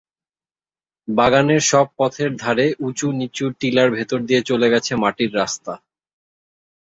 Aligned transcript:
বাগানের 1.07 1.61
সব 1.61 1.87
পথের 1.97 2.31
ধারে 2.35 2.65
উঁচু-নিচু 2.79 3.45
টিলার 3.59 3.89
ভেতর 3.91 4.19
দিয়ে 4.21 4.41
চলে 4.41 4.67
গেছে 4.69 4.91
মাটির 4.95 5.31
রাস্তা। 5.35 5.73